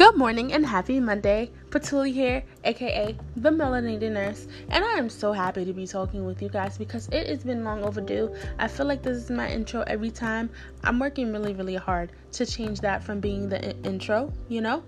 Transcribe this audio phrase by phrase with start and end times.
[0.00, 1.50] Good morning and happy Monday.
[1.68, 6.40] Patuli here, aka the Melanated Nurse, and I am so happy to be talking with
[6.40, 8.34] you guys because it has been long overdue.
[8.58, 10.48] I feel like this is my intro every time.
[10.84, 14.82] I'm working really, really hard to change that from being the I- intro, you know?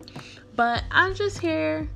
[0.56, 1.90] But I'm just here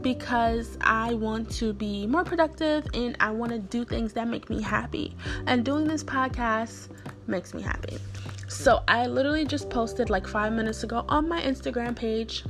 [0.00, 4.50] because I want to be more productive and I want to do things that make
[4.50, 5.14] me happy.
[5.46, 6.88] And doing this podcast
[7.32, 7.98] makes me happy.
[8.46, 12.44] So I literally just posted like five minutes ago on my Instagram page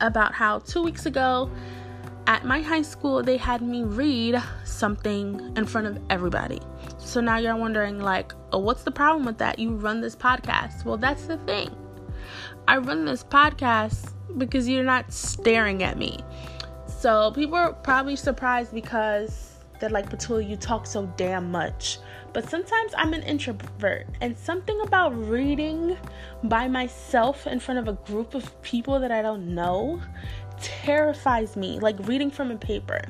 [0.00, 1.50] about how two weeks ago
[2.26, 6.60] at my high school they had me read something in front of everybody.
[6.98, 9.58] So now you're wondering, like, oh, what's the problem with that?
[9.58, 10.84] You run this podcast.
[10.84, 11.74] Well, that's the thing.
[12.68, 16.20] I run this podcast because you're not staring at me.
[16.86, 19.49] So people are probably surprised because
[19.80, 21.98] they're like, Patul, you talk so damn much.
[22.32, 25.96] But sometimes I'm an introvert, and something about reading
[26.44, 30.00] by myself in front of a group of people that I don't know
[30.60, 31.80] terrifies me.
[31.80, 33.00] Like reading from a paper.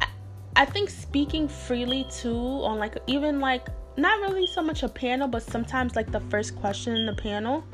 [0.00, 0.06] I,
[0.54, 5.28] I think speaking freely too, on like even like not really so much a panel,
[5.28, 7.64] but sometimes like the first question in the panel,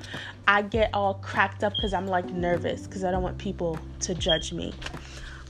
[0.47, 4.15] I get all cracked up because I'm like nervous because I don't want people to
[4.15, 4.73] judge me.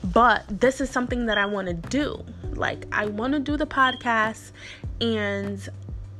[0.05, 2.25] But this is something that I want to do.
[2.55, 4.53] Like, I want to do the podcast
[5.01, 5.69] and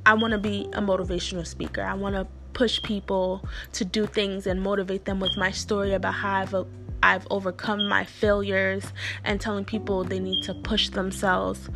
[0.07, 1.83] I want to be a motivational speaker.
[1.83, 6.15] I want to push people to do things and motivate them with my story about
[6.15, 6.55] how I've
[7.03, 8.85] I've overcome my failures
[9.25, 11.71] and telling people they need to push themselves.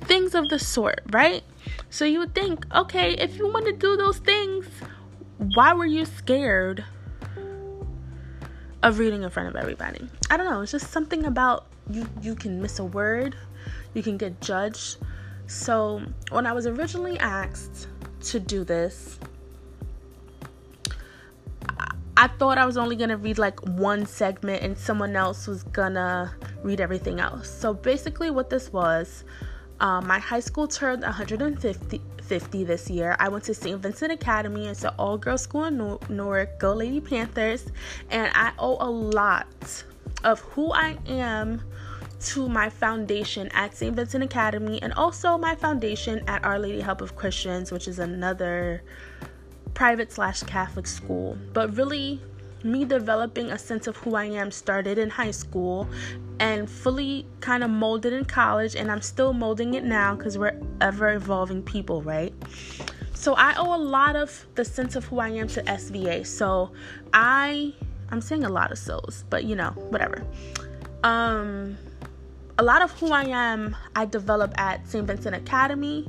[0.00, 1.44] Things of the sort, right?
[1.90, 4.66] So you would think, okay, if you want to do those things,
[5.54, 6.84] why were you scared
[8.82, 10.08] of reading in front of everybody?
[10.30, 10.60] I don't know.
[10.60, 13.36] It's just something about you you can miss a word,
[13.94, 14.98] you can get judged.
[15.46, 17.88] So, when I was originally asked
[18.24, 19.18] to do this,
[22.20, 26.34] I thought I was only gonna read like one segment and someone else was gonna
[26.64, 27.48] read everything else.
[27.48, 29.22] So basically, what this was,
[29.80, 33.16] um, my high school turned 150 50 this year.
[33.18, 33.80] I went to St.
[33.80, 34.66] Vincent Academy.
[34.66, 36.58] It's an all girls school in Newark.
[36.58, 37.72] Go Lady Panthers.
[38.10, 39.46] And I owe a lot
[40.24, 41.62] of who I am
[42.20, 43.94] to my foundation at St.
[43.94, 48.82] Vincent Academy and also my foundation at Our Lady Help of Christians, which is another
[49.74, 51.38] private slash Catholic school.
[51.52, 52.20] But really,
[52.64, 55.88] me developing a sense of who I am started in high school
[56.40, 60.60] and fully kind of molded in college, and I'm still molding it now because we're
[60.80, 62.32] ever evolving people, right?
[63.14, 66.24] So I owe a lot of the sense of who I am to SVA.
[66.24, 66.70] So
[67.12, 67.74] I
[68.10, 70.24] I'm saying a lot of souls, but you know, whatever.
[71.02, 71.76] Um
[72.58, 75.04] a lot of who I am I developed at St.
[75.04, 76.08] Vincent Academy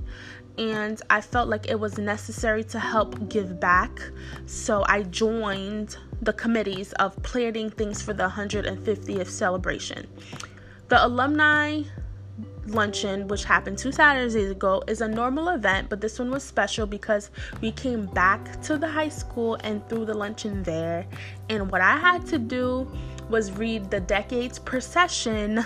[0.59, 3.99] and I felt like it was necessary to help give back.
[4.45, 10.07] So I joined the committees of planning things for the 150th celebration.
[10.89, 11.83] The alumni
[12.67, 16.85] luncheon, which happened two Saturdays ago, is a normal event, but this one was special
[16.85, 17.31] because
[17.61, 21.05] we came back to the high school and threw the luncheon there.
[21.49, 22.89] And what I had to do
[23.29, 25.63] was read the Decades Procession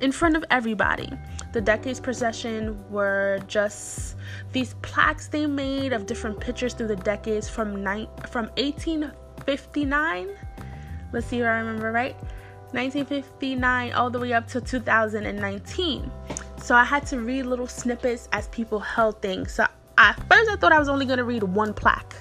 [0.00, 1.10] in front of everybody.
[1.52, 4.16] The Decades Procession were just
[4.52, 8.50] these plaques they made of different pictures through the decades from ni- from
[9.46, 10.28] 1859.
[11.12, 12.16] Let's see if I remember right.
[12.72, 16.10] 1959 all the way up to 2019.
[16.60, 19.52] So I had to read little snippets as people held things.
[19.52, 19.66] So
[19.98, 22.16] at first I thought I was only going to read one plaque.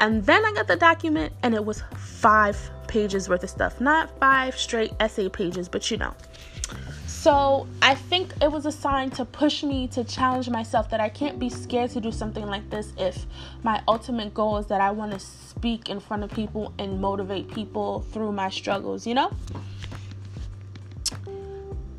[0.00, 3.80] And then I got the document and it was five pages worth of stuff.
[3.80, 6.14] Not five straight essay pages, but you know.
[7.20, 11.08] So I think it was a sign to push me to challenge myself that I
[11.08, 13.26] can't be scared to do something like this if
[13.64, 17.52] my ultimate goal is that I want to speak in front of people and motivate
[17.52, 19.32] people through my struggles, you know?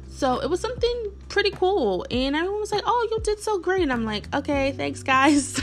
[0.10, 2.06] So it was something pretty cool.
[2.10, 3.82] And everyone was like, oh, you did so great.
[3.82, 5.62] And I'm like, okay, thanks, guys.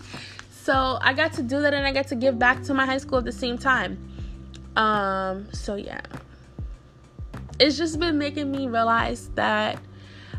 [0.50, 2.98] so I got to do that and I got to give back to my high
[2.98, 3.96] school at the same time.
[4.76, 6.02] Um, so yeah
[7.60, 9.78] it's just been making me realize that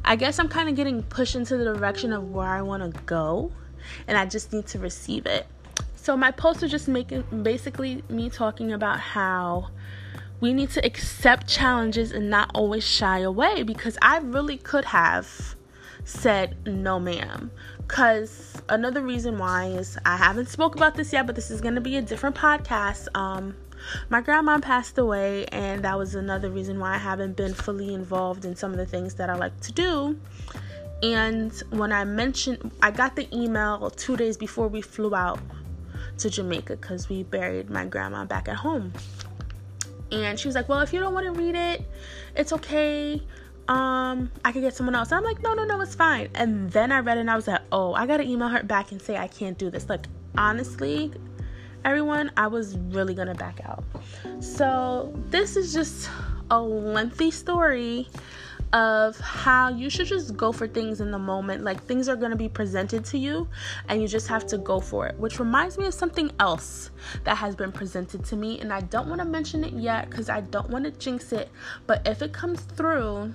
[0.03, 3.01] I guess I'm kind of getting pushed into the direction of where I want to
[3.03, 3.51] go,
[4.07, 5.45] and I just need to receive it.
[5.95, 9.69] So my post was just making basically me talking about how
[10.39, 15.55] we need to accept challenges and not always shy away because I really could have
[16.03, 21.35] said no ma'am because another reason why is i haven't spoke about this yet but
[21.35, 23.55] this is going to be a different podcast um
[24.09, 28.45] my grandma passed away, and that was another reason why I haven't been fully involved
[28.45, 30.19] in some of the things that I like to do.
[31.03, 35.39] And when I mentioned, I got the email two days before we flew out
[36.19, 38.93] to Jamaica because we buried my grandma back at home.
[40.11, 41.85] And she was like, Well, if you don't want to read it,
[42.35, 43.21] it's okay.
[43.67, 45.11] Um, I could get someone else.
[45.11, 46.29] And I'm like, No, no, no, it's fine.
[46.35, 48.91] And then I read it and I was like, Oh, I gotta email her back
[48.91, 49.89] and say I can't do this.
[49.89, 50.05] Like,
[50.37, 51.11] honestly,
[51.85, 53.83] everyone, I was really gonna back out.
[54.39, 56.09] So, this is just
[56.49, 58.07] a lengthy story
[58.73, 61.63] of how you should just go for things in the moment.
[61.63, 63.47] Like things are going to be presented to you
[63.87, 65.17] and you just have to go for it.
[65.17, 66.91] Which reminds me of something else
[67.23, 68.59] that has been presented to me.
[68.59, 71.49] And I don't want to mention it yet because I don't want to jinx it.
[71.87, 73.33] But if it comes through,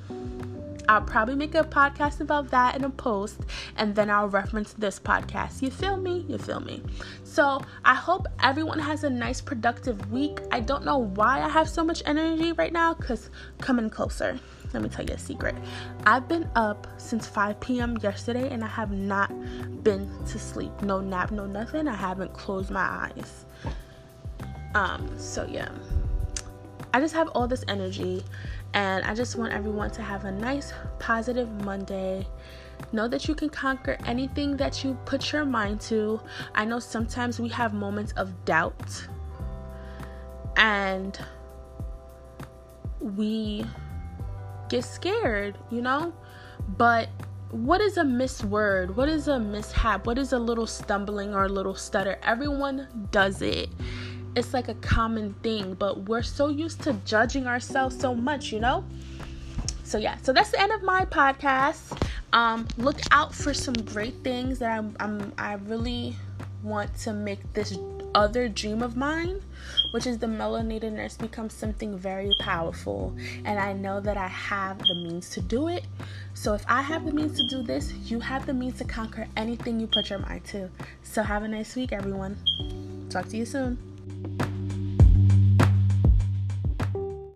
[0.88, 3.40] I'll probably make a podcast about that in a post
[3.76, 5.60] and then I'll reference this podcast.
[5.60, 6.24] You feel me?
[6.28, 6.82] You feel me?
[7.24, 10.38] So I hope everyone has a nice, productive week.
[10.52, 14.38] I don't know why I have so much energy right now because coming closer.
[14.76, 15.55] Let me tell you a secret.
[16.05, 17.96] I've been up since 5 p.m.
[18.02, 19.32] yesterday and I have not
[19.82, 20.82] been to sleep.
[20.82, 21.88] No nap, no nothing.
[21.88, 23.46] I haven't closed my eyes.
[24.75, 25.70] Um, so yeah.
[26.93, 28.23] I just have all this energy
[28.75, 32.26] and I just want everyone to have a nice, positive Monday.
[32.93, 36.20] Know that you can conquer anything that you put your mind to.
[36.55, 39.08] I know sometimes we have moments of doubt
[40.56, 41.19] and
[43.00, 43.64] we
[44.68, 46.12] get scared, you know?
[46.76, 47.08] But
[47.50, 48.94] what is a misword?
[48.96, 50.06] What is a mishap?
[50.06, 52.18] What is a little stumbling or a little stutter?
[52.22, 53.68] Everyone does it.
[54.34, 58.60] It's like a common thing, but we're so used to judging ourselves so much, you
[58.60, 58.84] know?
[59.84, 62.02] So yeah, so that's the end of my podcast.
[62.32, 66.16] Um, look out for some great things that I'm, I'm I really
[66.62, 67.78] want to make this
[68.16, 69.42] other dream of mine,
[69.92, 73.14] which is the melanated nurse, becomes something very powerful.
[73.44, 75.86] And I know that I have the means to do it.
[76.32, 79.28] So if I have the means to do this, you have the means to conquer
[79.36, 80.70] anything you put your mind to.
[81.02, 82.38] So have a nice week, everyone.
[83.10, 84.55] Talk to you soon.